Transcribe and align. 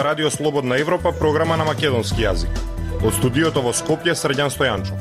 ова 0.00 0.08
Радио 0.08 0.30
Слободна 0.30 0.78
Европа, 0.78 1.12
програма 1.12 1.56
на 1.56 1.64
македонски 1.64 2.22
јазик. 2.24 2.48
Од 3.04 3.12
студиото 3.14 3.60
во 3.60 3.72
Скопје, 3.76 4.14
Срđан 4.16 4.48
Стојанчо. 4.48 4.96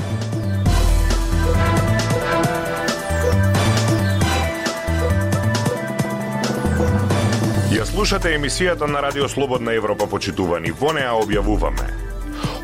Ја 7.72 7.86
слушате 7.88 8.36
емисијата 8.36 8.92
на 8.92 9.00
Радио 9.02 9.30
Слободна 9.30 9.72
Европа, 9.74 10.08
почитувани. 10.08 10.72
Во 10.72 10.92
неа 10.92 11.16
објавуваме. 11.16 11.88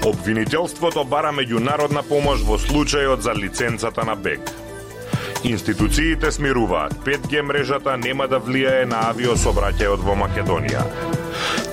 Обвинителството 0.03 1.05
бара 1.07 1.31
меѓународна 1.31 2.03
помош 2.03 2.43
во 2.43 2.59
случајот 2.59 3.23
за 3.23 3.31
лиценцата 3.31 4.03
на 4.03 4.15
БЕГ. 4.15 4.51
Институциите 5.43 6.31
смируваат. 6.31 6.99
5G 7.05 7.41
мрежата 7.41 7.97
нема 7.97 8.27
да 8.27 8.39
влијае 8.43 8.83
на 8.85 9.13
авиособраќајот 9.13 10.03
во 10.03 10.19
Македонија. 10.19 11.14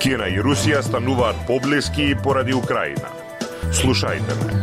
Кина 0.03 0.25
и 0.27 0.41
Русија 0.43 0.81
стануваат 0.83 1.45
поблиски 1.47 2.09
и 2.11 2.15
поради 2.15 2.53
Украина. 2.53 3.07
Слушајте 3.71 4.35
ме. 4.41 4.57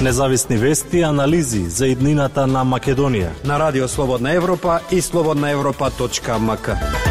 Независни 0.00 0.56
вести 0.56 0.98
и 0.98 1.02
анализи 1.02 1.66
за 1.68 1.92
иднината 1.92 2.46
на 2.46 2.64
Македонија 2.64 3.28
на 3.44 3.60
Радио 3.60 3.88
Слободна 3.88 4.32
Европа 4.32 4.80
и 4.90 5.02
слободнаевропа.мк. 5.02 7.09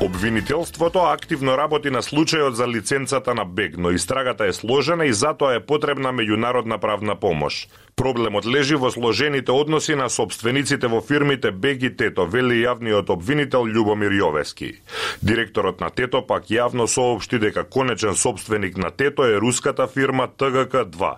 Обвинителството 0.00 0.98
активно 0.98 1.56
работи 1.56 1.88
на 1.90 2.02
случајот 2.04 2.52
за 2.52 2.66
лиценцата 2.68 3.34
на 3.34 3.44
БЕГ, 3.44 3.78
но 3.78 3.90
истрагата 3.90 4.44
е 4.44 4.52
сложена 4.52 5.06
и 5.06 5.12
затоа 5.12 5.54
е 5.56 5.62
потребна 5.66 6.12
меѓународна 6.12 6.76
правна 6.78 7.16
помош. 7.16 7.68
Проблемот 7.96 8.44
лежи 8.46 8.76
во 8.76 8.90
сложените 8.92 9.52
односи 9.52 9.96
на 9.96 10.10
собствениците 10.10 10.86
во 10.86 11.00
фирмите 11.00 11.50
БЕГ 11.50 11.82
и 11.82 11.90
Тето, 11.96 12.26
вели 12.26 12.60
јавниот 12.60 13.08
обвинител 13.08 13.64
Љубомир 13.64 14.12
Јовески. 14.12 14.74
Директорот 15.22 15.80
на 15.80 15.88
Тето 15.88 16.20
пак 16.26 16.52
јавно 16.52 16.86
соопшти 16.86 17.38
дека 17.38 17.64
конечен 17.64 18.14
собственик 18.14 18.76
на 18.76 18.90
Тето 18.90 19.24
е 19.24 19.40
руската 19.40 19.86
фирма 19.86 20.28
ТГК-2. 20.28 21.14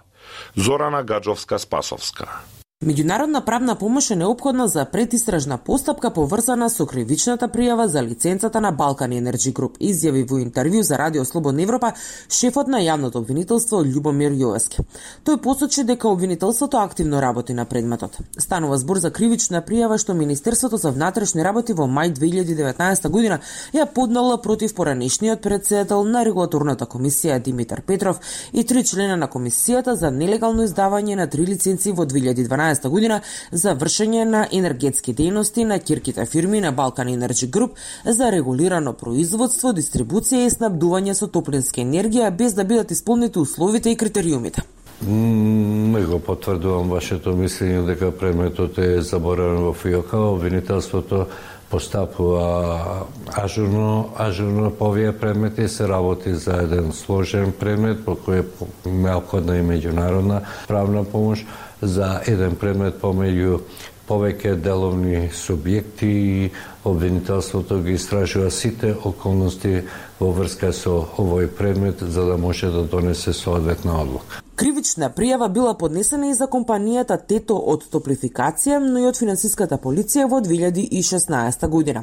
Зорана 0.54 1.02
Гаджовска-Спасовска. 1.02 2.57
Меѓународна 2.78 3.40
правна 3.42 3.74
помош 3.74 4.10
е 4.10 4.16
неопходна 4.16 4.68
за 4.68 4.84
предистражна 4.84 5.56
постапка 5.58 6.12
поврзана 6.14 6.68
со 6.70 6.84
кривичната 6.86 7.48
пријава 7.50 7.86
за 7.90 8.02
лиценцата 8.02 8.60
на 8.60 8.70
Балкан 8.70 9.12
Енерджи 9.12 9.50
Груп, 9.50 9.80
изјави 9.82 10.22
во 10.30 10.38
интервју 10.38 10.84
за 10.86 10.94
Радио 10.94 11.24
Слободна 11.24 11.62
Европа 11.62 11.90
шефот 12.30 12.70
на 12.70 12.78
јавното 12.78 13.18
обвинителство 13.18 13.80
Љубомир 13.82 14.30
Јовески. 14.30 14.84
Тој 15.26 15.40
посочи 15.42 15.82
дека 15.82 16.08
обвинителството 16.08 16.78
активно 16.78 17.20
работи 17.20 17.52
на 17.52 17.64
предметот. 17.64 18.16
Станува 18.38 18.78
збор 18.78 19.02
за 19.02 19.10
кривична 19.10 19.58
пријава 19.66 19.98
што 19.98 20.14
Министерството 20.14 20.78
за 20.78 20.94
внатрешни 20.94 21.42
работи 21.42 21.72
во 21.74 21.90
мај 21.90 22.14
2019 22.14 23.08
година 23.08 23.40
ја 23.74 23.88
поднала 23.90 24.38
против 24.38 24.74
поранешниот 24.74 25.42
председател 25.42 26.04
на 26.04 26.22
регулаторната 26.22 26.86
комисија 26.86 27.42
Димитар 27.42 27.82
Петров 27.82 28.20
и 28.52 28.64
три 28.64 28.84
члена 28.84 29.16
на 29.16 29.26
комисијата 29.26 29.98
за 29.98 30.14
нелегално 30.14 30.62
издавање 30.62 31.16
на 31.16 31.26
три 31.26 31.42
лиценци 31.42 31.90
во 31.90 32.06
2012 32.06 32.67
2012 32.68 32.88
година 32.88 33.20
за 33.52 33.74
вршење 33.74 34.24
на 34.24 34.46
енергетски 34.52 35.14
дејности 35.14 35.64
на 35.64 35.78
кирките 35.78 36.26
фирми 36.26 36.60
на 36.60 36.72
Балкан 36.72 37.08
Енерджи 37.08 37.46
Груп 37.46 37.76
за 38.04 38.30
регулирано 38.32 38.92
производство, 38.92 39.72
дистрибуција 39.72 40.46
и 40.46 40.50
снабдување 40.50 41.14
со 41.14 41.26
топлинска 41.26 41.80
енергија 41.80 42.30
без 42.30 42.54
да 42.54 42.64
бидат 42.64 42.90
исполнети 42.90 43.38
условите 43.38 43.90
и 43.90 43.96
критериумите. 43.96 44.62
Не 45.06 46.00
го 46.02 46.18
потврдувам 46.18 46.90
вашето 46.90 47.36
мислење 47.38 47.84
дека 47.86 48.10
предметот 48.10 48.78
е 48.78 49.00
заборавен 49.00 49.62
во 49.62 49.72
ФИОКа, 49.72 50.18
обвинителството 50.18 51.26
постапува 51.70 53.06
ажурно, 53.36 54.10
ажурно 54.16 54.70
по 54.70 54.88
овие 54.88 55.12
предмети, 55.12 55.68
се 55.68 55.88
работи 55.88 56.34
за 56.34 56.56
еден 56.62 56.92
сложен 56.92 57.52
предмет 57.52 58.04
по 58.04 58.16
кој 58.16 58.40
е 58.40 58.88
необходна 58.88 59.58
и 59.58 59.62
меѓународна 59.62 60.40
правна 60.68 61.04
помош 61.04 61.44
за 61.82 62.20
еден 62.26 62.56
предмет 62.56 63.00
помеѓу 63.02 63.60
повеќе 64.08 64.56
деловни 64.56 65.28
субјекти 65.28 66.08
и 66.08 66.50
обвинителството 66.84 67.82
ги 67.84 67.98
истражува 68.00 68.50
сите 68.50 68.94
околности 69.04 69.82
во 70.20 70.32
врска 70.32 70.72
со 70.72 71.04
овој 71.20 71.52
предмет 71.52 72.00
за 72.00 72.24
да 72.24 72.38
може 72.38 72.72
да 72.72 72.84
донесе 72.88 73.32
соодветна 73.32 74.00
одлука. 74.02 74.47
Кривична 74.58 75.06
пријава 75.14 75.46
била 75.48 75.72
поднесена 75.78 76.28
и 76.28 76.34
за 76.34 76.48
компанијата 76.50 77.14
Тето 77.30 77.54
од 77.72 77.84
Топлификација, 77.92 78.80
но 78.82 78.98
и 78.98 79.04
од 79.06 79.18
финансиската 79.20 79.76
полиција 79.78 80.24
во 80.26 80.40
2016 80.42 81.66
година. 81.70 82.02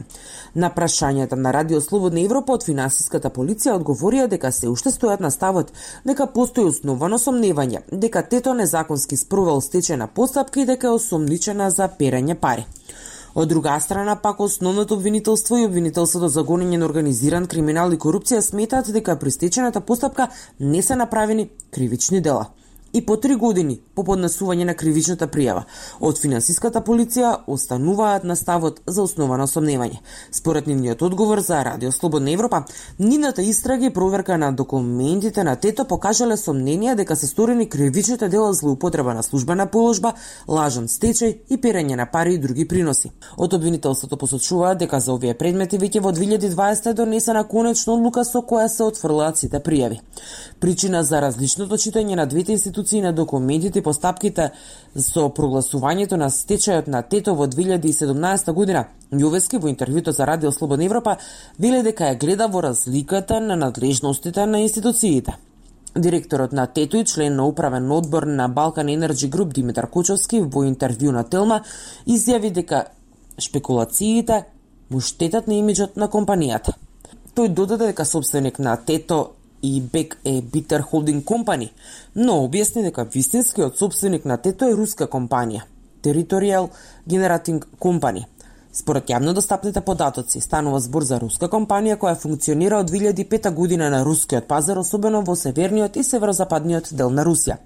На 0.56 0.70
прашањата 0.72 1.36
на 1.36 1.52
Радио 1.52 1.82
Слободна 1.82 2.24
Европа 2.24 2.56
од 2.56 2.64
финансиската 2.64 3.28
полиција 3.38 3.76
одговорија 3.76 4.30
дека 4.32 4.54
се 4.56 4.72
уште 4.72 4.94
стојат 4.96 5.20
на 5.20 5.34
ставот 5.36 5.74
дека 6.06 6.30
постои 6.38 6.72
основано 6.72 7.20
сомневање 7.20 7.82
дека 7.92 8.24
Тето 8.24 8.54
незаконски 8.54 9.18
спровел 9.18 9.60
стечена 9.62 10.08
постапка 10.08 10.62
и 10.62 10.66
дека 10.66 10.88
е 10.88 10.96
осомничена 11.02 11.70
за 11.72 11.90
перање 12.00 12.40
пари. 12.40 12.64
Од 13.36 13.50
друга 13.50 13.80
страна, 13.80 14.16
пак 14.16 14.40
основното 14.40 14.94
обвинителство 14.94 15.58
и 15.58 15.66
обвинителството 15.66 16.28
за 16.32 16.44
гонење 16.48 16.78
на 16.80 16.86
организиран 16.88 17.48
криминал 17.52 17.92
и 17.92 17.98
корупција 18.00 18.40
сметаат 18.40 18.94
дека 18.96 19.18
при 19.20 19.32
стечената 19.32 19.82
постапка 19.82 20.30
не 20.60 20.82
се 20.82 20.96
направени 20.96 21.50
кривични 21.72 22.22
дела 22.22 22.46
и 22.96 23.06
по 23.06 23.18
три 23.18 23.36
години 23.36 23.82
по 23.96 24.04
поднесување 24.08 24.64
на 24.70 24.74
кривичната 24.80 25.28
пријава 25.28 25.66
од 26.00 26.20
финансиската 26.20 26.80
полиција 26.80 27.32
остануваат 27.52 28.24
на 28.24 28.36
ставот 28.40 28.78
за 28.88 29.04
основано 29.04 29.48
сомневање. 29.52 30.00
Според 30.32 30.68
нивниот 30.68 31.02
одговор 31.02 31.40
за 31.44 31.60
Радио 31.66 31.92
Слободна 31.92 32.32
Европа, 32.32 32.64
нивната 33.00 33.42
истрага 33.42 33.86
и 33.86 33.94
проверка 33.94 34.38
на 34.38 34.52
документите 34.52 35.44
на 35.44 35.56
Тето 35.56 35.86
покажале 35.86 36.38
сомнение 36.38 36.96
дека 36.96 37.16
се 37.16 37.28
сторени 37.28 37.70
кривичните 37.70 38.30
дела 38.30 38.54
злоупотреба 38.54 39.14
на 39.14 39.24
службена 39.24 39.66
положба, 39.66 40.14
лажен 40.48 40.88
стечај 40.88 41.36
и 41.50 41.58
перење 41.58 41.96
на 41.96 42.06
пари 42.06 42.36
и 42.36 42.40
други 42.40 42.68
приноси. 42.68 43.12
Од 43.38 43.54
обвинителството 43.54 44.18
посочуваат 44.18 44.78
дека 44.78 45.00
за 45.00 45.14
овие 45.14 45.34
предмети 45.34 45.80
веќе 45.80 46.00
во 46.00 46.16
2020 46.16 46.90
е 46.90 46.94
донесена 46.94 47.44
конечна 47.44 47.94
одлука 47.94 48.24
со 48.24 48.40
која 48.40 48.68
се 48.72 48.88
отфрлаат 48.88 49.38
сите 49.38 49.60
пријави. 49.60 50.00
Причина 50.60 51.04
за 51.04 51.20
различното 51.22 51.76
читање 51.76 52.16
на 52.16 52.26
двете 52.26 52.52
институции 52.52 52.85
институции 52.86 53.02
на 53.02 53.14
документите 53.14 53.80
и 53.80 53.82
постапките 53.82 54.52
со 54.96 55.30
прогласувањето 55.30 56.18
на 56.18 56.30
стечајот 56.30 56.88
на 56.88 57.02
Тето 57.02 57.36
во 57.36 57.48
2017 57.48 58.54
година. 58.54 58.86
Јовески 59.12 59.60
во 59.60 59.70
интервјуто 59.70 60.12
за 60.12 60.26
Радио 60.26 60.52
Слободна 60.52 60.86
Европа 60.86 61.18
вели 61.60 61.82
дека 61.84 62.04
ја 62.04 62.20
гледа 62.20 62.48
во 62.48 62.62
разликата 62.62 63.40
на 63.40 63.56
надлежностите 63.56 64.46
на 64.46 64.62
институциите. 64.62 65.36
Директорот 65.96 66.52
на 66.54 66.68
Тето 66.68 66.98
и 66.98 67.06
член 67.06 67.36
на 67.36 67.48
управен 67.48 67.92
одбор 67.92 68.24
на 68.24 68.48
Балкан 68.48 68.90
Енерджи 68.90 69.28
Груп 69.28 69.54
Димитар 69.54 69.90
Кучовски 69.90 70.42
во 70.42 70.66
интервју 70.66 71.12
на 71.12 71.24
Телма 71.24 71.64
изјави 72.08 72.52
дека 72.52 72.86
шпекулациите 73.40 74.46
му 74.90 75.02
штетат 75.02 75.48
на 75.48 75.54
имиджот 75.54 75.98
на 75.98 76.08
компанијата. 76.08 76.74
Тој 77.36 77.50
додаде 77.50 77.88
дека 77.88 78.06
собственик 78.06 78.60
на 78.60 78.78
Тето 78.78 79.36
и 79.66 79.82
Бек 79.82 80.18
е 80.26 80.42
Битер 80.42 80.82
Холдинг 80.82 81.26
Компани, 81.26 81.72
но 82.16 82.38
објасни 82.46 82.84
дека 82.86 83.08
вистинскиот 83.14 83.78
собственик 83.78 84.26
на 84.26 84.38
Тето 84.38 84.70
е 84.70 84.78
руска 84.78 85.08
компанија, 85.08 85.64
Territorial 86.04 86.70
Generating 87.10 87.64
Company. 87.80 88.26
Според 88.74 89.10
јавно 89.10 89.34
достапните 89.34 89.82
податоци, 89.82 90.42
станува 90.42 90.80
збор 90.80 91.04
за 91.04 91.20
руска 91.20 91.48
компанија 91.50 91.98
која 91.98 92.16
функционира 92.20 92.80
од 92.84 92.92
2005 92.92 93.50
година 93.56 93.90
на 93.90 94.04
рускиот 94.06 94.48
пазар, 94.48 94.78
особено 94.78 95.24
во 95.24 95.36
северниот 95.36 95.96
и 95.98 96.04
северозападниот 96.04 96.92
дел 96.92 97.10
на 97.10 97.26
Русија. 97.26 97.58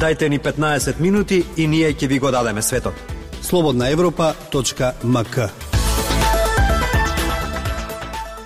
Дайте 0.00 0.28
ни 0.28 0.38
15 0.38 1.00
минути 1.00 1.44
и 1.56 1.66
ние 1.66 1.94
ќе 1.94 2.08
ви 2.08 2.18
го 2.18 2.30
дадеме 2.30 2.62
светот. 2.62 2.94
Слободна 3.42 3.88
Европа.мк 3.90 5.73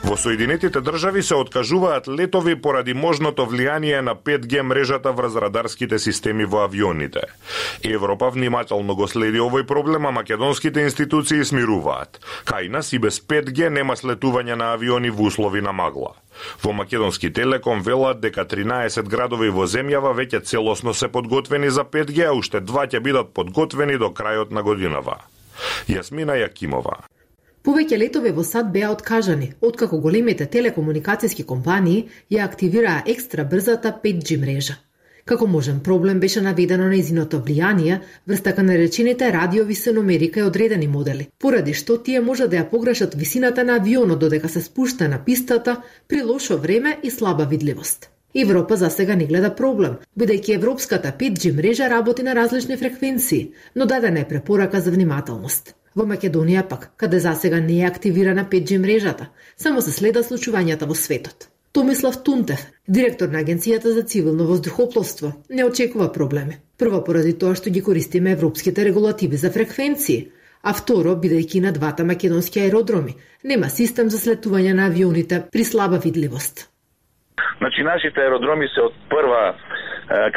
Во 0.09 0.17
Соединетите 0.17 0.81
држави 0.81 1.23
се 1.23 1.35
откажуваат 1.37 2.07
летови 2.09 2.55
поради 2.57 2.95
можното 2.97 3.45
влијание 3.45 4.01
на 4.01 4.15
5G 4.17 4.63
мрежата 4.65 5.11
врз 5.13 5.35
радарските 5.37 5.99
системи 5.99 6.47
во 6.49 6.63
авионите. 6.65 7.21
Европа 7.85 8.31
внимателно 8.33 8.97
го 8.97 9.05
следи 9.05 9.37
овој 9.37 9.67
проблем, 9.69 10.07
а 10.07 10.11
македонските 10.11 10.81
институции 10.81 11.45
смируваат. 11.45 12.21
Кај 12.49 12.71
нас 12.73 12.93
и 12.97 12.99
без 12.99 13.21
5G 13.21 13.69
нема 13.69 13.99
слетување 14.01 14.57
на 14.57 14.71
авиони 14.73 15.11
во 15.11 15.29
услови 15.29 15.61
на 15.61 15.77
магла. 15.77 16.15
Во 16.65 16.73
Македонски 16.73 17.29
телеком 17.29 17.85
велат 17.85 18.25
дека 18.25 18.49
13 18.49 19.13
градови 19.13 19.53
во 19.53 19.69
земјава 19.69 20.15
веќе 20.17 20.41
целосно 20.41 20.95
се 20.95 21.13
подготвени 21.13 21.69
за 21.69 21.85
5G, 21.85 22.25
а 22.25 22.33
уште 22.33 22.65
два 22.65 22.89
ќе 22.89 23.05
бидат 23.05 23.37
подготвени 23.37 24.01
до 24.01 24.09
крајот 24.09 24.57
на 24.57 24.65
годинава. 24.65 25.21
Јасмина 25.85 26.41
Јакимова 26.41 26.97
Повеќе 27.69 27.97
летове 28.01 28.31
во 28.33 28.41
САД 28.49 28.69
беа 28.73 28.89
откажани, 28.89 29.47
откако 29.69 29.99
големите 30.01 30.47
телекомуникацијски 30.53 31.45
компании 31.51 32.07
ја 32.33 32.47
активираа 32.49 33.03
екстра 33.15 33.45
брзата 33.51 33.91
5G 34.05 34.39
мрежа. 34.41 34.77
Како 35.29 35.47
можен 35.55 35.83
проблем 35.89 36.23
беше 36.23 36.41
наведено 36.47 36.87
нејзиното 36.89 37.43
влијание 37.45 37.99
врз 38.27 38.41
така 38.47 38.65
наречените 38.65 39.29
радиови 39.37 39.75
сеномерика 39.75 40.41
и 40.41 40.47
одредени 40.49 40.89
модели, 40.89 41.29
поради 41.39 41.75
што 41.75 41.99
тие 42.07 42.23
може 42.25 42.49
да 42.49 42.63
ја 42.63 42.71
погрешат 42.71 43.15
висината 43.15 43.65
на 43.65 43.77
авионот 43.83 44.25
додека 44.25 44.49
се 44.49 44.63
спушта 44.65 45.09
на 45.09 45.19
пистата 45.25 45.77
при 46.09 46.23
лошо 46.23 46.57
време 46.59 46.97
и 47.03 47.11
слаба 47.11 47.45
видливост. 47.45 48.09
Европа 48.35 48.77
за 48.77 48.91
сега 48.91 49.15
не 49.17 49.27
гледа 49.27 49.51
проблем, 49.55 50.01
бидејќи 50.17 50.55
европската 50.55 51.13
5G 51.21 51.53
мрежа 51.57 51.91
работи 51.91 52.23
на 52.23 52.35
различни 52.35 52.77
фреквенции, 52.77 53.51
но 53.77 53.87
дадена 53.87 54.21
е 54.21 54.29
препорака 54.29 54.81
за 54.81 54.91
внимателност. 54.91 55.75
Во 55.99 56.05
Македонија 56.07 56.63
пак, 56.71 56.83
каде 56.97 57.19
за 57.19 57.33
сега 57.35 57.59
не 57.61 57.81
е 57.83 57.87
активирана 57.87 58.45
5G 58.51 58.77
мрежата, 58.79 59.25
само 59.57 59.81
се 59.83 59.91
следа 59.91 60.21
случувањата 60.23 60.87
во 60.87 60.95
светот. 60.95 61.49
Томислав 61.75 62.21
Тунтев, 62.23 62.61
директор 62.87 63.33
на 63.33 63.41
Агенцијата 63.43 63.91
за 63.97 64.03
цивилно 64.03 64.47
воздухопловство, 64.47 65.33
не 65.51 65.65
очекува 65.65 66.13
проблеми. 66.13 66.61
Прво 66.79 67.03
поради 67.05 67.33
тоа 67.39 67.57
што 67.59 67.73
ги 67.75 67.83
користиме 67.83 68.37
европските 68.37 68.85
регулативи 68.87 69.41
за 69.43 69.51
фреквенции, 69.51 70.29
а 70.63 70.77
второ, 70.81 71.17
бидејќи 71.25 71.65
на 71.67 71.75
двата 71.75 72.07
македонски 72.07 72.63
аеродроми 72.63 73.17
нема 73.43 73.67
систем 73.67 74.07
за 74.15 74.23
слетување 74.23 74.79
на 74.79 74.87
авионите 74.87 75.43
при 75.51 75.65
слаба 75.65 75.99
видливост. 75.99 76.69
Значи, 77.59 77.83
нашите 77.83 78.23
аеродроми 78.23 78.71
се 78.71 78.87
од 78.87 78.95
прва 79.11 79.43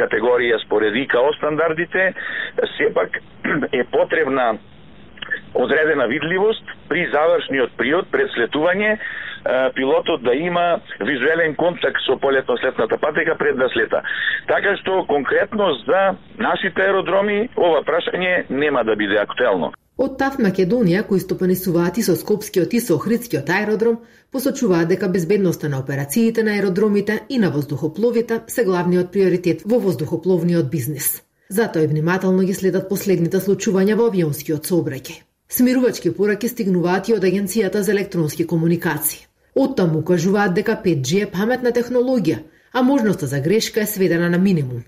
категорија 0.01 0.57
според 0.65 0.97
ИКАО 1.05 1.33
стандардите, 1.37 2.13
сепак 2.77 3.21
е 3.81 3.85
потребна 3.93 4.57
одредена 5.53 6.07
видливост 6.07 6.63
при 6.89 7.07
завршниот 7.11 7.77
приод 7.77 8.07
пред 8.11 8.29
слетување 8.35 8.97
пилотот 9.75 10.23
да 10.23 10.33
има 10.33 10.79
визуелен 10.99 11.55
контакт 11.55 12.01
со 12.05 12.17
полетно-слетната 12.17 12.97
патека 12.97 13.35
пред 13.37 13.57
да 13.57 13.69
слета. 13.73 14.01
Така 14.47 14.77
што 14.77 15.05
конкретно 15.07 15.73
за 15.85 16.15
нашите 16.37 16.81
аеродроми 16.81 17.49
ова 17.57 17.81
прашање 17.83 18.45
нема 18.49 18.83
да 18.83 18.95
биде 18.95 19.17
актуелно. 19.17 19.71
Од 20.01 20.15
ТАФ 20.17 20.37
Македонија, 20.41 21.03
кои 21.05 21.19
стопанисуваат 21.19 21.97
и 21.97 22.03
со 22.05 22.15
Скопскиот 22.15 22.73
и 22.73 22.79
со 22.79 22.95
Охридскиот 22.95 23.49
аеродром, 23.49 23.99
посочуваат 24.31 24.87
дека 24.87 25.09
безбедноста 25.09 25.69
на 25.69 25.79
операциите 25.79 26.43
на 26.43 26.55
аеродромите 26.55 27.19
и 27.29 27.37
на 27.37 27.51
воздухопловите 27.51 28.41
се 28.47 28.63
главниот 28.63 29.11
приоритет 29.11 29.61
во 29.65 29.79
воздухопловниот 29.79 30.71
бизнис. 30.71 31.21
Затоа 31.49 31.83
и 31.83 31.87
внимателно 31.87 32.43
ги 32.47 32.53
следат 32.53 32.89
последните 32.89 33.37
случувања 33.37 33.99
во 33.99 34.07
авионскиот 34.07 34.65
сообраќај. 34.65 35.30
Смирувачки 35.53 36.13
пораки 36.15 36.47
стигнуваат 36.47 37.09
и 37.09 37.13
од 37.13 37.25
Агенцијата 37.27 37.81
за 37.83 37.91
електронски 37.91 38.45
комуникации. 38.47 39.25
Оттаму 39.55 39.99
кажуваат 40.07 40.53
дека 40.55 40.77
5G 40.85 41.23
е 41.23 41.31
паметна 41.31 41.73
технологија, 41.75 42.37
а 42.71 42.83
можноста 42.87 43.27
за 43.27 43.39
грешка 43.39 43.81
е 43.81 43.89
сведена 43.93 44.29
на 44.29 44.37
минимум. 44.39 44.85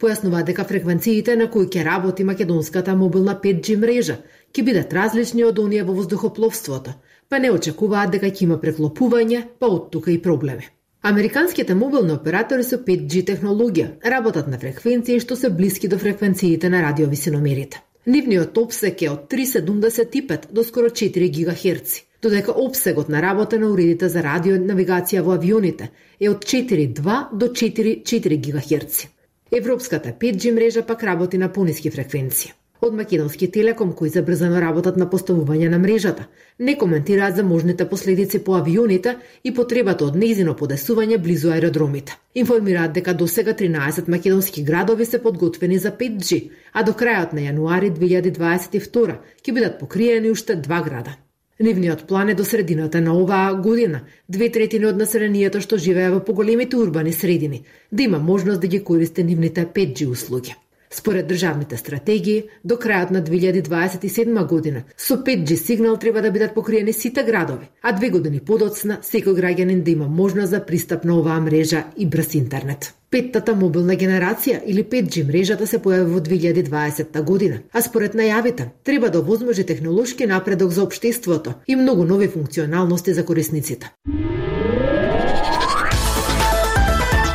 Појаснуваат 0.00 0.48
дека 0.48 0.64
фреквенциите 0.64 1.34
на 1.36 1.50
кои 1.50 1.68
ќе 1.68 1.84
работи 1.84 2.24
македонската 2.24 2.94
мобилна 2.96 3.34
5G 3.42 3.76
мрежа 3.82 4.16
ќе 4.52 4.64
бидат 4.64 4.96
различни 4.96 5.44
од 5.44 5.58
оние 5.58 5.84
во 5.84 5.92
воздухопловството, 5.98 6.94
па 7.28 7.38
не 7.38 7.50
очекуваат 7.52 8.14
дека 8.16 8.32
ќе 8.32 8.46
има 8.46 8.56
преклопување, 8.64 9.42
па 9.60 9.68
од 9.74 9.90
тука 9.92 10.10
и 10.10 10.22
проблеми. 10.22 10.70
Американските 11.02 11.74
мобилни 11.74 12.16
оператори 12.16 12.64
со 12.64 12.80
5G 12.88 13.26
технологија 13.34 14.10
работат 14.16 14.48
на 14.48 14.56
фреквенции 14.64 15.20
што 15.20 15.36
се 15.36 15.52
блиски 15.60 15.88
до 15.88 15.98
фреквенциите 15.98 16.72
на 16.72 16.82
радиовисиномерите. 16.88 17.84
Нивниот 18.08 18.56
обсек 18.58 19.02
е 19.02 19.10
од 19.12 19.26
3,75 19.28 20.52
до 20.52 20.62
скоро 20.64 20.88
4 20.88 21.26
ГГц 21.28 21.98
додека 22.22 22.52
обсегот 22.52 23.08
на 23.08 23.22
работа 23.22 23.58
на 23.58 23.68
уредите 23.68 24.08
за 24.08 24.22
радио 24.22 24.56
навигација 24.56 25.20
во 25.26 25.34
авионите 25.36 25.90
е 26.20 26.30
од 26.30 26.44
4,2 26.44 27.18
до 27.32 27.50
4,4 27.52 28.38
ГГц. 28.46 29.04
Европската 29.52 30.14
5G 30.20 30.54
мрежа 30.54 30.86
пак 30.86 31.02
работи 31.02 31.38
на 31.38 31.52
пониски 31.52 31.90
фреквенции. 31.90 32.52
Од 32.80 32.94
Македонски 32.94 33.50
Телеком, 33.50 33.92
кои 33.92 34.08
забрзано 34.14 34.60
работат 34.62 34.96
на 34.96 35.06
поставување 35.10 35.66
на 35.68 35.78
мрежата, 35.82 36.28
не 36.58 36.76
коментираат 36.78 37.36
за 37.36 37.42
можните 37.42 37.88
последици 37.88 38.38
по 38.44 38.54
авионите 38.54 39.16
и 39.44 39.52
потребата 39.54 40.04
од 40.06 40.14
неизино 40.16 40.54
подесување 40.60 41.18
близу 41.18 41.50
аеродромите. 41.50 42.14
Информираат 42.34 42.92
дека 42.94 43.14
до 43.14 43.26
сега 43.26 43.54
13 43.54 44.08
македонски 44.08 44.62
градови 44.62 45.04
се 45.04 45.22
подготвени 45.22 45.78
за 45.78 45.90
5G, 45.90 46.50
а 46.72 46.84
до 46.84 46.92
крајот 46.92 47.34
на 47.34 47.48
јануари 47.48 47.90
2022 47.98 49.18
ќе 49.42 49.52
бидат 49.58 49.80
покриени 49.80 50.30
уште 50.30 50.54
два 50.54 50.80
града. 50.82 51.16
Нивниот 51.60 52.06
план 52.06 52.28
е 52.28 52.34
до 52.34 52.44
средината 52.44 53.00
на 53.00 53.18
оваа 53.18 53.54
година, 53.54 54.04
две 54.28 54.52
третини 54.54 54.86
од 54.86 55.02
населението 55.02 55.60
што 55.60 55.82
живее 55.82 56.14
во 56.14 56.22
поголемите 56.22 56.78
урбани 56.78 57.12
средини, 57.12 57.64
да 57.90 58.02
има 58.02 58.18
можност 58.18 58.60
да 58.60 58.68
ги 58.68 58.84
користи 58.84 59.24
нивните 59.24 59.66
5G 59.66 60.06
услуги. 60.06 60.54
Според 60.90 61.28
државните 61.28 61.76
стратегии, 61.76 62.44
до 62.64 62.76
крајот 62.76 63.10
на 63.10 63.22
2027 63.22 64.46
година 64.46 64.82
со 64.96 65.16
5G 65.16 65.54
сигнал 65.54 65.96
треба 65.96 66.22
да 66.22 66.30
бидат 66.30 66.54
покриени 66.54 66.92
сите 66.92 67.22
градови, 67.22 67.68
а 67.82 67.92
две 67.92 68.10
години 68.10 68.40
подоцна 68.40 68.98
секој 69.02 69.36
граѓанин 69.36 69.82
да 69.82 69.90
има 69.90 70.08
можност 70.08 70.50
за 70.50 70.64
пристап 70.66 71.04
на 71.04 71.18
оваа 71.18 71.40
мрежа 71.40 71.84
и 71.96 72.06
брз 72.06 72.34
интернет. 72.34 72.94
Петтата 73.10 73.54
мобилна 73.54 73.94
генерација 73.96 74.60
или 74.66 74.84
5G 74.84 75.26
мрежата 75.28 75.64
да 75.64 75.66
се 75.66 75.78
појави 75.78 76.08
во 76.12 76.20
2020 76.20 77.22
година, 77.22 77.60
а 77.72 77.82
според 77.82 78.14
најавите 78.14 78.68
треба 78.84 79.10
да 79.10 79.22
возможи 79.22 79.64
технолошки 79.64 80.26
напредок 80.26 80.70
за 80.70 80.82
општеството 80.82 81.54
и 81.66 81.76
многу 81.76 82.04
нови 82.04 82.28
функционалности 82.28 83.12
за 83.12 83.24
корисниците. 83.24 83.92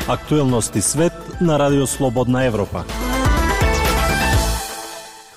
Актуелности 0.07 0.81
свет 0.81 1.13
на 1.41 1.59
Радио 1.59 1.87
Слободна 1.87 2.45
Европа. 2.45 2.85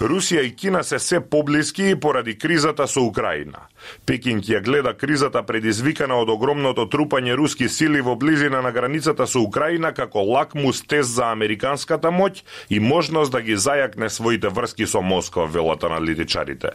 Русија 0.00 0.42
и 0.44 0.50
Кина 0.56 0.82
се 0.84 0.98
се 0.98 1.20
поблиски 1.20 1.94
поради 2.00 2.38
кризата 2.38 2.86
со 2.86 3.00
Украина. 3.00 3.64
Пекинг 4.06 4.44
ја 4.44 4.60
гледа 4.60 4.92
кризата 4.92 5.42
предизвикана 5.42 6.18
од 6.20 6.28
огромното 6.28 6.84
трупање 6.92 7.36
руски 7.36 7.68
сили 7.68 8.00
во 8.04 8.16
близина 8.16 8.60
на 8.62 8.72
границата 8.72 9.26
со 9.26 9.40
Украина 9.40 9.94
како 9.96 10.20
лакмус 10.20 10.82
тест 10.82 11.16
за 11.16 11.30
американската 11.32 12.12
моќ 12.12 12.42
и 12.68 12.80
можност 12.80 13.32
да 13.32 13.40
ги 13.40 13.56
зајакне 13.56 14.08
своите 14.08 14.48
врски 14.48 14.86
со 14.86 15.00
Москва, 15.00 15.46
велат 15.46 15.84
аналитичарите. 15.84 16.70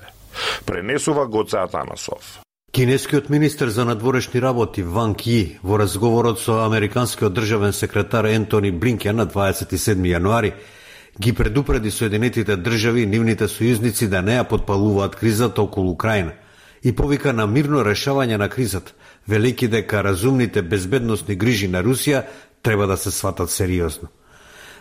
Пренесува 0.65 1.27
Гоце 1.27 1.57
Атанасов. 1.57 2.41
Кинескиот 2.71 3.29
министер 3.29 3.67
за 3.67 3.85
надворешни 3.85 4.41
работи 4.41 4.81
Ван 4.81 5.13
Ки 5.15 5.59
во 5.63 5.77
разговорот 5.77 6.39
со 6.39 6.65
американскиот 6.65 7.33
државен 7.33 7.73
секретар 7.73 8.25
Ентони 8.25 8.71
Блинкен 8.71 9.15
на 9.15 9.27
27 9.27 9.99
јануари 10.07 10.53
ги 11.19 11.33
предупреди 11.33 11.91
Соединетите 11.91 12.57
држави 12.57 13.03
и 13.03 13.07
нивните 13.07 13.47
сојузници 13.47 14.07
да 14.07 14.21
не 14.21 14.37
ја 14.37 14.47
подпалуваат 14.47 15.15
кризата 15.15 15.61
околу 15.61 15.91
Украина 15.91 16.31
и 16.83 16.95
повика 16.95 17.33
на 17.33 17.47
мирно 17.47 17.83
решавање 17.85 18.37
на 18.37 18.49
кризата, 18.49 18.93
велики 19.27 19.67
дека 19.67 20.03
разумните 20.03 20.61
безбедносни 20.61 21.35
грижи 21.35 21.67
на 21.67 21.83
Русија 21.83 22.23
треба 22.61 22.87
да 22.87 22.97
се 22.97 23.11
сватат 23.11 23.49
сериозно. 23.49 24.07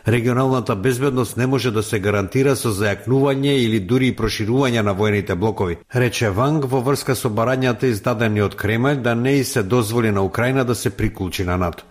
Регионалната 0.09 0.77
безбедност 0.77 1.37
не 1.37 1.47
може 1.47 1.71
да 1.71 1.83
се 1.83 1.99
гарантира 2.01 2.55
со 2.57 2.71
зајакнување 2.73 3.53
или 3.61 3.81
дури 3.81 4.09
и 4.09 4.17
проширување 4.17 4.81
на 4.83 4.95
војните 4.97 5.35
блокови, 5.35 5.77
рече 5.95 6.31
Ванг 6.31 6.65
во 6.65 6.81
врска 6.81 7.15
со 7.15 7.29
барањата 7.29 7.85
издадени 7.85 8.41
од 8.41 8.57
Кремљ 8.57 9.03
да 9.03 9.15
не 9.15 9.37
и 9.41 9.45
се 9.45 9.63
дозволи 9.63 10.11
на 10.11 10.23
Украина 10.23 10.65
да 10.65 10.75
се 10.75 10.91
приклучи 10.91 11.45
на 11.45 11.57
НАТО. 11.57 11.85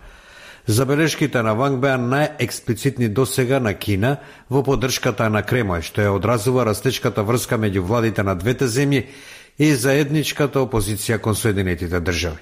Забелешките 0.70 1.40
на 1.42 1.56
Ванг 1.58 1.80
беа 1.82 1.96
најексплицитни 1.98 3.08
досега 3.10 3.58
на 3.58 3.72
Кина 3.74 4.10
во 4.54 4.60
поддршката 4.62 5.26
на 5.26 5.40
Кремој, 5.42 5.82
што 5.82 6.04
ја 6.04 6.12
одразува 6.14 6.62
растечката 6.68 7.24
врска 7.26 7.58
меѓу 7.58 7.82
владите 7.88 8.22
на 8.22 8.36
двете 8.38 8.68
земји 8.70 9.08
и 9.58 9.72
заедничката 9.74 10.62
опозиција 10.62 11.18
кон 11.18 11.34
Соединетите 11.34 11.98
држави. 11.98 12.38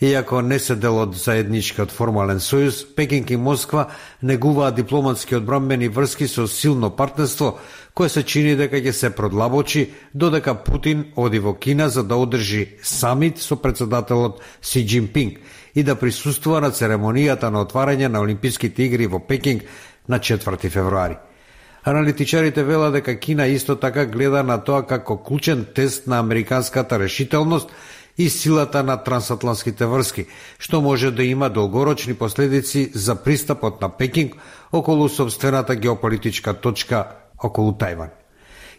Иако 0.00 0.40
не 0.42 0.58
се 0.58 0.74
дел 0.74 0.98
од 0.98 1.14
заедничкиот 1.14 1.94
формален 1.94 2.42
сојуз, 2.42 2.82
Пекинг 2.96 3.30
и 3.30 3.36
Москва 3.36 3.86
негуваат 4.22 4.74
дипломатски 4.74 5.36
одбрамбени 5.38 5.88
врски 5.88 6.26
со 6.26 6.48
силно 6.48 6.90
партнерство, 6.90 7.60
кое 7.94 8.08
се 8.08 8.24
чини 8.24 8.56
дека 8.56 8.82
ќе 8.82 8.90
се 8.90 9.14
продлабочи 9.14 9.92
додека 10.14 10.56
Путин 10.64 11.12
оди 11.14 11.38
во 11.38 11.54
Кина 11.54 11.88
за 11.88 12.02
да 12.02 12.16
одржи 12.16 12.80
самит 12.82 13.38
со 13.38 13.54
председателот 13.56 14.42
Си 14.60 14.86
Джинпинг– 14.86 15.38
и 15.74 15.82
да 15.82 15.94
присуствува 15.94 16.60
на 16.60 16.70
церемонијата 16.70 17.50
на 17.50 17.64
отварање 17.64 18.08
на 18.08 18.20
Олимписките 18.20 18.82
игри 18.82 19.06
во 19.06 19.18
Пекинг 19.18 19.62
на 20.08 20.18
4 20.18 20.68
февруари. 20.68 21.16
Аналитичарите 21.84 22.62
вела 22.64 22.90
дека 22.90 23.16
Кина 23.16 23.46
исто 23.46 23.76
така 23.76 24.06
гледа 24.06 24.42
на 24.42 24.58
тоа 24.64 24.82
како 24.86 25.16
клучен 25.22 25.66
тест 25.74 26.06
на 26.06 26.18
американската 26.18 26.98
решителност 26.98 27.70
и 28.18 28.28
силата 28.28 28.82
на 28.82 28.96
трансатлантските 28.96 29.86
врски, 29.86 30.26
што 30.58 30.80
може 30.80 31.10
да 31.10 31.24
има 31.24 31.48
долгорочни 31.50 32.14
последици 32.14 32.90
за 32.94 33.16
пристапот 33.16 33.80
на 33.80 33.88
Пекинг 33.88 34.36
околу 34.72 35.08
собствената 35.08 35.76
геополитичка 35.76 36.54
точка 36.54 37.06
околу 37.42 37.72
Тајван. 37.72 38.19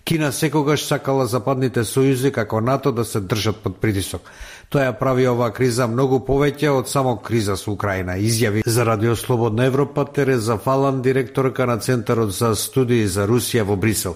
Кина 0.04 0.32
секогаш 0.32 0.86
сакала 0.86 1.26
западните 1.26 1.84
сојузи 1.86 2.32
како 2.32 2.62
НАТО 2.62 2.92
да 2.92 3.06
се 3.06 3.22
држат 3.22 3.62
под 3.64 3.78
притисок. 3.78 4.22
Тоа 4.70 4.88
ја 4.88 4.98
прави 4.98 5.28
оваа 5.28 5.52
криза 5.54 5.88
многу 5.88 6.20
повеќе 6.26 6.72
од 6.74 6.90
само 6.90 7.18
криза 7.18 7.58
со 7.58 7.72
Украина, 7.72 8.18
изјави 8.18 8.64
за 8.66 8.86
Радио 8.86 9.16
Слободна 9.16 9.66
Европа 9.66 10.06
Тереза 10.06 10.58
Фалан, 10.58 11.02
директорка 11.02 11.66
на 11.66 11.78
Центарот 11.78 12.32
за 12.34 12.56
студии 12.56 13.08
за 13.08 13.28
Русија 13.28 13.64
во 13.64 13.76
Брисел. 13.76 14.16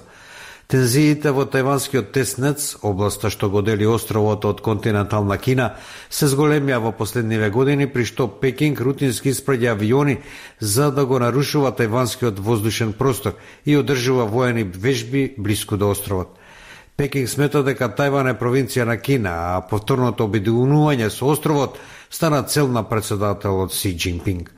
Тензиите 0.66 1.30
во 1.30 1.44
тајванскиот 1.46 2.08
теснец, 2.10 2.72
областа 2.82 3.30
што 3.30 3.52
го 3.54 3.62
дели 3.62 3.86
островот 3.86 4.48
од 4.50 4.64
континентална 4.66 5.38
Кина, 5.38 5.68
се 6.10 6.26
зголемија 6.26 6.80
во 6.82 6.92
последниве 6.92 7.52
години, 7.54 7.86
при 7.86 8.02
што 8.10 8.26
Пекинг 8.28 8.82
рутински 8.82 9.30
испраѓа 9.30 9.76
авиони 9.76 10.16
за 10.60 10.90
да 10.92 11.06
го 11.06 11.20
нарушува 11.22 11.70
тајванскиот 11.70 12.42
воздушен 12.42 12.94
простор 12.98 13.36
и 13.66 13.78
одржува 13.78 14.26
воени 14.26 14.64
вежби 14.64 15.36
близко 15.38 15.78
до 15.78 15.92
островот. 15.94 16.34
Пекинг 16.98 17.30
смета 17.30 17.62
дека 17.62 17.92
Тајван 17.94 18.32
е 18.32 18.40
провинција 18.40 18.88
на 18.90 18.96
Кина, 18.98 19.34
а 19.58 19.62
повторното 19.70 20.26
обединување 20.26 21.12
со 21.14 21.28
островот 21.30 21.78
стана 22.10 22.42
цел 22.44 22.72
на 22.72 22.82
председателот 22.90 23.74
Си 23.74 23.94
Джинпинг. 23.98 24.50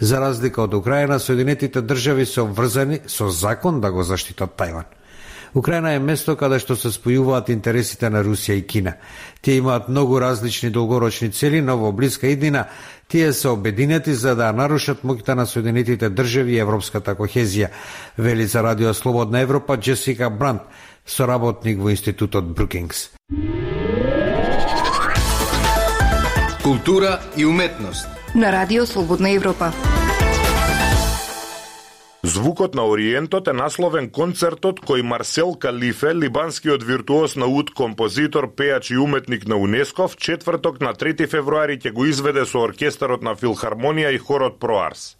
За 0.00 0.20
разлика 0.20 0.62
од 0.62 0.74
Украина, 0.74 1.18
Соединетите 1.18 1.82
држави 1.82 2.26
се 2.26 2.40
обврзани 2.40 3.00
со 3.06 3.28
закон 3.28 3.80
да 3.80 3.92
го 3.92 4.02
заштитат 4.02 4.56
Тајван. 4.56 4.88
Украина 5.54 5.92
е 5.92 5.98
место 5.98 6.36
каде 6.36 6.60
што 6.62 6.76
се 6.76 6.92
спојуваат 6.94 7.50
интересите 7.50 8.10
на 8.10 8.22
Русија 8.22 8.58
и 8.60 8.66
Кина. 8.66 8.94
Тие 9.42 9.58
имаат 9.58 9.88
многу 9.88 10.20
различни 10.20 10.70
долгорочни 10.70 11.30
цели, 11.30 11.60
но 11.60 11.76
во 11.76 11.92
блиска 11.92 12.26
иднина 12.26 12.66
тие 13.08 13.32
се 13.32 13.48
обединети 13.48 14.14
за 14.14 14.34
да 14.34 14.52
нарушат 14.52 15.02
моќта 15.02 15.34
на 15.34 15.46
Соединетите 15.46 16.10
држави 16.10 16.54
и 16.54 16.62
европската 16.62 17.14
кохезија, 17.14 17.68
вели 18.18 18.46
за 18.46 18.62
Радио 18.62 18.94
Слободна 18.94 19.40
Европа 19.40 19.76
Джесика 19.76 20.30
Бранд, 20.30 20.62
соработник 21.06 21.78
во 21.78 21.90
Институтот 21.90 22.54
Брукингс. 22.54 23.10
Култура 26.62 27.18
и 27.36 27.46
уметност 27.46 28.06
на 28.34 28.52
Радио 28.52 28.86
Слободна 28.86 29.30
Европа. 29.30 29.72
Звукот 32.22 32.74
на 32.74 32.84
Ориентот 32.84 33.48
е 33.48 33.52
насловен 33.56 34.10
концертот 34.12 34.82
кој 34.84 35.00
Марсел 35.00 35.54
Калифе, 35.56 36.12
либанскиот 36.12 36.82
виртуоз 36.84 37.36
на 37.40 37.46
уд, 37.48 37.70
композитор, 37.72 38.50
пеач 38.52 38.90
и 38.90 38.98
уметник 39.00 39.46
на 39.48 39.56
УНЕСКО, 39.56 40.08
в 40.08 40.16
четврток 40.16 40.80
на 40.80 40.92
3 40.92 41.26
февруари 41.26 41.78
ќе 41.80 41.92
го 41.96 42.04
изведе 42.04 42.44
со 42.44 42.66
оркестарот 42.68 43.24
на 43.24 43.32
Филхармонија 43.32 44.12
и 44.12 44.18
хорот 44.20 44.60
Проарс. 44.60 45.16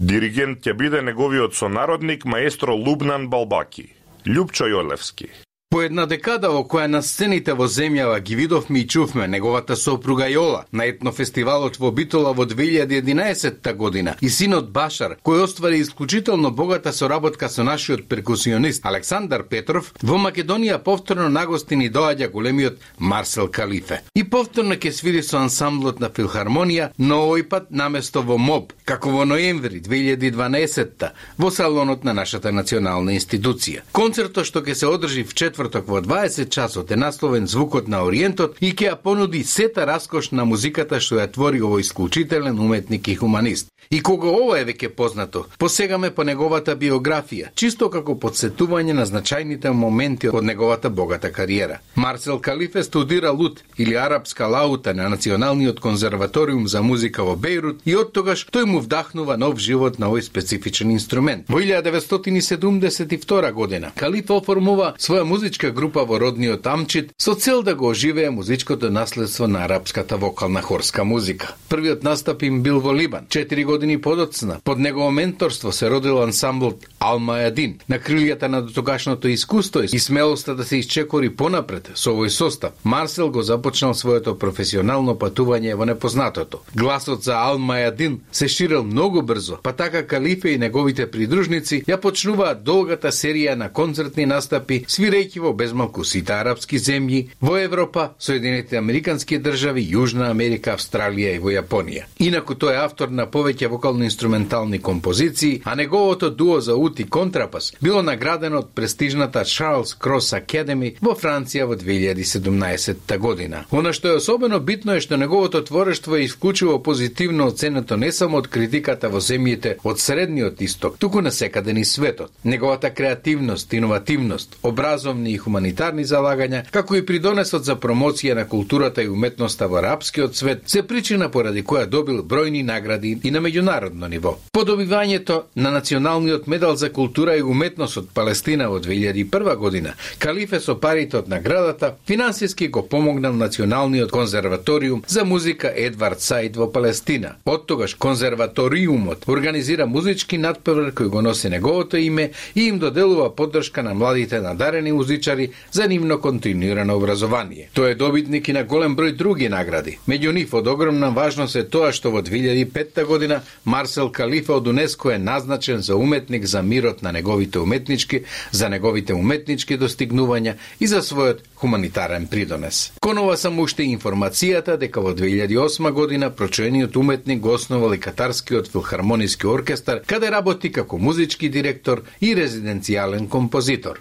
Диригент 0.00 0.66
ќе 0.66 0.74
биде 0.74 1.02
неговиот 1.06 1.54
сонародник 1.54 2.24
маестро 2.24 2.74
Лубнан 2.74 3.30
Балбаки. 3.30 3.94
Лјупчо 4.26 4.66
Јолевски. 4.74 5.30
По 5.70 5.82
една 5.86 6.02
декада 6.10 6.48
во 6.50 6.64
која 6.66 6.88
на 6.90 6.98
сцените 7.06 7.54
во 7.54 7.68
земјава 7.70 8.16
ги 8.26 8.34
видовме 8.34 8.80
и 8.80 8.86
чувме 8.90 9.28
неговата 9.30 9.76
сопруга 9.78 10.26
Јола 10.26 10.64
на 10.72 10.86
етнофестивалот 10.90 11.76
во 11.78 11.92
Битола 11.94 12.32
во 12.34 12.42
2011 12.42 13.74
година 13.78 14.16
и 14.20 14.28
синот 14.28 14.72
Башар, 14.74 15.14
кој 15.22 15.44
оствари 15.44 15.78
исклучително 15.78 16.50
богата 16.50 16.92
соработка 16.92 17.48
со 17.48 17.62
нашиот 17.62 18.08
перкусионист 18.08 18.86
Александар 18.86 19.44
Петров, 19.46 19.92
во 20.02 20.18
Македонија 20.18 20.80
повторно 20.82 21.28
нагостини 21.28 21.86
доаѓа 21.86 22.32
големиот 22.32 22.82
Марсел 22.98 23.46
Калифе. 23.46 24.00
И 24.16 24.24
повторно 24.24 24.74
ќе 24.74 24.90
свири 24.90 25.22
со 25.22 25.38
ансамблот 25.38 26.00
на 26.00 26.10
Филхармонија, 26.10 26.90
но 26.98 27.20
овој 27.28 27.46
пат 27.46 27.70
наместо 27.70 28.24
во 28.26 28.38
МОБ, 28.38 28.74
како 28.84 29.14
во 29.14 29.22
ноември 29.24 29.78
2012 29.86 31.08
во 31.38 31.50
салонот 31.54 32.02
на 32.02 32.12
нашата 32.12 32.50
национална 32.50 33.14
институција. 33.14 33.86
Концертот 33.92 34.50
што 34.50 34.66
ќе 34.66 34.74
се 34.74 34.90
одржи 34.90 35.22
в 35.22 35.34
четвр 35.34 35.59
четврток 35.60 35.88
во 35.88 36.00
20 36.00 36.48
часот 36.48 36.90
е 36.90 36.96
насловен 36.96 37.46
Звукот 37.46 37.88
на 37.88 38.00
Ориентот 38.06 38.56
и 38.60 38.72
ќе 38.72 38.86
ја 38.86 38.96
понуди 38.96 39.42
сета 39.44 39.84
раскош 39.84 40.30
на 40.32 40.44
музиката 40.48 41.00
што 41.04 41.20
ја 41.20 41.26
твори 41.28 41.60
овој 41.60 41.84
исклучителен 41.84 42.58
уметник 42.58 43.08
и 43.08 43.14
хуманист. 43.14 43.68
И 43.90 44.00
кога 44.02 44.28
ова 44.28 44.58
е 44.60 44.64
веќе 44.64 44.88
познато, 44.94 45.46
посегаме 45.58 46.10
по 46.14 46.22
неговата 46.22 46.76
биографија, 46.76 47.48
чисто 47.54 47.88
како 47.90 48.14
подсетување 48.14 48.92
на 48.94 49.06
значајните 49.06 49.72
моменти 49.74 50.28
од 50.28 50.44
неговата 50.44 50.90
богата 50.90 51.32
кариера. 51.32 51.80
Марсел 51.96 52.38
Калифе 52.38 52.82
студира 52.82 53.32
лут 53.32 53.64
или 53.78 53.94
арапска 53.94 54.46
лаута 54.46 54.94
на 54.94 55.08
Националниот 55.08 55.80
конзерваториум 55.80 56.68
за 56.68 56.82
музика 56.82 57.24
во 57.24 57.36
Бейрут 57.36 57.80
и 57.84 57.96
од 57.96 58.12
тогаш 58.12 58.46
тој 58.46 58.64
му 58.64 58.80
вдахнува 58.80 59.36
нов 59.36 59.58
живот 59.58 59.98
на 59.98 60.06
овој 60.06 60.22
специфичен 60.22 60.90
инструмент. 60.90 61.46
Во 61.48 61.60
1972 61.60 63.52
година 63.52 63.92
Калифе 63.96 64.32
оформува 64.32 64.94
своја 64.98 65.24
музичка 65.24 65.70
група 65.70 66.04
во 66.04 66.18
родниот 66.18 66.66
Амчит 66.66 67.10
со 67.18 67.34
цел 67.34 67.62
да 67.62 67.74
го 67.74 67.90
оживее 67.90 68.30
музичкото 68.30 68.90
наследство 68.90 69.46
на 69.46 69.64
арапската 69.64 70.16
вокална 70.16 70.62
хорска 70.62 71.04
музика. 71.04 71.54
Првиот 71.68 72.04
настап 72.04 72.42
им 72.42 72.62
бил 72.62 72.80
во 72.80 72.92
Либан. 72.92 73.26
Четири 73.28 73.64
години 73.70 74.00
подоцна, 74.00 74.60
под 74.64 74.78
негово 74.78 75.10
менторство 75.10 75.72
се 75.72 75.90
родил 75.90 76.22
ансамблот 76.22 76.86
Алмаедин. 77.00 77.78
На 77.88 77.96
крилјата 77.98 78.48
на 78.48 78.60
дотогашното 78.62 79.28
искуство 79.28 79.80
и 79.92 79.98
смелоста 79.98 80.54
да 80.54 80.64
се 80.64 80.76
исчекори 80.76 81.30
понапред 81.32 81.88
со 81.94 82.12
овој 82.12 82.28
состав, 82.28 82.72
Марсел 82.84 83.30
го 83.30 83.42
започнал 83.42 83.94
своето 83.94 84.34
професионално 84.38 85.14
патување 85.16 85.74
во 85.74 85.86
непознатото. 85.88 86.60
Гласот 86.76 87.24
за 87.24 87.38
Алмаедин 87.40 88.20
се 88.32 88.48
ширел 88.48 88.84
многу 88.84 89.22
брзо, 89.22 89.58
па 89.62 89.72
така 89.72 90.06
Калифе 90.06 90.52
и 90.52 90.58
неговите 90.58 91.06
придружници 91.10 91.82
ја 91.88 91.96
почнуваат 91.96 92.64
долгата 92.64 93.08
серија 93.08 93.54
на 93.54 93.70
концертни 93.72 94.26
настапи, 94.26 94.84
свирејќи 94.84 95.40
во 95.40 95.54
безмалку 95.56 96.04
сите 96.04 96.36
арапски 96.36 96.78
земји, 96.78 97.28
во 97.40 97.56
Европа, 97.56 98.10
Соединетите 98.18 98.76
Американски 98.76 99.38
држави, 99.38 99.86
Јужна 99.94 100.28
Америка, 100.30 100.76
Австралија 100.76 101.32
и 101.36 101.40
во 101.40 101.48
Јапонија. 101.56 102.04
Инаку 102.18 102.54
тој 102.54 102.76
е 102.76 102.84
автор 102.84 103.08
на 103.08 103.24
повеќе 103.26 103.72
вокално-инструментални 103.72 104.82
композиции, 104.82 105.62
а 105.64 105.74
неговото 105.74 106.30
дуо 106.30 106.60
за 106.60 106.76
флут 106.90 107.00
и 107.00 107.04
контрапас 107.04 107.72
било 107.80 108.02
наградено 108.02 108.58
од 108.58 108.68
престижната 108.74 109.44
Charles 109.44 109.96
Cross 109.98 110.34
Academy 110.34 110.94
во 111.00 111.14
Франција 111.14 111.64
во 111.64 111.76
2017 111.76 113.18
година. 113.18 113.64
Оно 113.70 113.92
што 113.92 114.08
е 114.08 114.18
особено 114.18 114.60
битно 114.60 114.94
е 114.94 115.00
што 115.00 115.16
неговото 115.16 115.62
творештво 115.64 116.16
е 116.16 116.24
исклучиво 116.24 116.82
позитивно 116.82 117.46
оценето 117.46 117.96
не 117.96 118.12
само 118.12 118.38
од 118.38 118.48
критиката 118.48 119.08
во 119.08 119.20
земјите 119.20 119.76
од 119.84 120.00
средниот 120.00 120.60
исток, 120.60 120.98
туку 120.98 121.20
на 121.20 121.30
секаде 121.30 121.72
ни 121.72 121.84
светот. 121.84 122.32
Неговата 122.44 122.90
креативност, 122.90 123.72
иновативност, 123.72 124.58
образовни 124.62 125.32
и 125.32 125.38
хуманитарни 125.38 126.04
залагања, 126.04 126.64
како 126.70 126.96
и 126.96 127.06
придонесот 127.06 127.64
за 127.64 127.76
промоција 127.76 128.34
на 128.34 128.46
културата 128.48 129.02
и 129.02 129.08
уметноста 129.08 129.68
во 129.68 129.78
арапскиот 129.78 130.36
свет, 130.36 130.62
се 130.66 130.82
причина 130.82 131.30
поради 131.30 131.62
која 131.62 131.86
добил 131.86 132.22
бројни 132.22 132.62
награди 132.62 133.18
и 133.22 133.30
на 133.30 133.40
меѓународно 133.40 134.08
ниво. 134.08 134.38
По 134.52 134.64
добивањето 134.64 135.42
на 135.56 135.70
националниот 135.70 136.46
медал 136.46 136.76
за 136.80 136.92
култура 136.92 137.36
и 137.36 137.42
уметност 137.42 137.96
од 138.00 138.08
Палестина 138.14 138.70
во 138.72 138.80
2001 138.80 139.56
година, 139.56 139.94
Калифе 140.18 140.60
со 140.60 140.74
парите 140.80 141.18
од 141.20 141.28
наградата 141.28 141.94
финансиски 142.08 142.68
го 142.68 142.82
помогнал 142.88 143.32
Националниот 143.32 144.10
конзерваториум 144.10 145.04
за 145.06 145.24
музика 145.24 145.72
Едвард 145.76 146.20
Саид 146.20 146.56
во 146.56 146.70
Палестина. 146.72 147.34
Од 147.44 147.66
тогаш 147.66 147.94
конзерваториумот 147.94 149.28
организира 149.28 149.86
музички 149.86 150.38
надпревар 150.38 150.94
кој 150.96 151.12
го 151.12 151.22
носи 151.22 151.50
неговото 151.52 152.00
име 152.00 152.30
и 152.54 152.68
им 152.68 152.78
доделува 152.78 153.28
поддршка 153.36 153.82
на 153.82 153.94
младите 153.94 154.40
надарени 154.40 154.92
музичари 154.92 155.50
за 155.72 155.86
нивно 155.86 156.20
континуирано 156.20 156.96
образование. 156.96 157.68
Тој 157.74 157.92
е 157.92 157.94
добитник 157.94 158.48
и 158.48 158.56
на 158.56 158.64
голем 158.64 158.96
број 158.96 159.12
други 159.16 159.48
награди. 159.48 159.98
Меѓу 160.08 160.32
нив 160.32 160.54
од 160.54 160.66
огромна 160.66 161.10
важност 161.10 161.56
е 161.56 161.66
тоа 161.68 161.92
што 161.92 162.10
во 162.10 162.22
2005 162.24 163.04
година 163.04 163.42
Марсел 163.64 164.08
Калифа 164.08 164.56
од 164.56 164.66
УНЕСКО 164.66 165.10
е 165.10 165.18
назначен 165.18 165.80
за 165.80 165.96
уметник 165.96 166.44
за 166.44 166.62
мирот 166.72 167.02
на 167.02 167.12
неговите 167.12 167.58
уметнички, 167.58 168.22
за 168.52 168.68
неговите 168.68 169.14
уметнички 169.14 169.78
достигнувања 169.78 170.56
и 170.80 170.86
за 170.86 171.02
својот 171.02 171.42
хуманитарен 171.60 172.26
придонес. 172.30 172.92
Конова 173.00 173.36
сам 173.36 173.58
уште 173.60 173.88
информацијата 173.90 174.78
дека 174.78 175.02
во 175.04 175.14
2008 175.18 175.90
година 175.92 176.30
прочуениот 176.30 176.96
уметник 176.96 177.40
го 177.40 177.54
основал 177.58 177.94
и 177.94 178.00
Катарскиот 178.00 178.70
филхармониски 178.72 179.46
оркестар, 179.46 180.04
каде 180.06 180.30
работи 180.30 180.72
како 180.72 180.98
музички 180.98 181.48
директор 181.48 182.04
и 182.20 182.34
резиденцијален 182.36 183.28
композитор. 183.28 184.00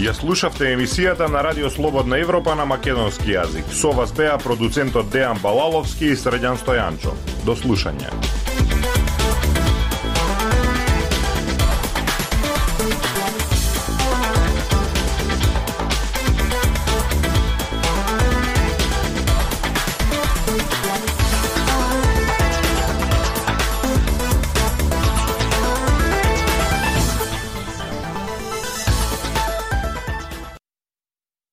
Ја 0.00 0.14
слушавте 0.16 0.70
емисијата 0.72 1.26
на 1.28 1.42
Радио 1.44 1.68
Слободна 1.70 2.16
Европа 2.22 2.54
на 2.56 2.64
македонски 2.64 3.34
јазик. 3.34 3.68
Со 3.76 3.92
вас 3.92 4.14
беа 4.16 4.38
продуцентот 4.40 5.12
Дејан 5.12 5.42
Балаловски 5.44 6.14
и 6.14 6.16
Средјан 6.16 6.56
Стојанчо. 6.56 7.12
До 7.44 7.52
слушање. 7.52 8.08